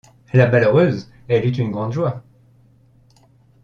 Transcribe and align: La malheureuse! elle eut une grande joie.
La 0.33 0.47
malheureuse! 0.49 1.11
elle 1.27 1.45
eut 1.45 1.51
une 1.59 1.69
grande 1.69 1.91
joie. 1.93 2.23